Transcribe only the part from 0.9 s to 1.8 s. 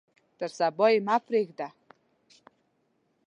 یې مه پریږدئ.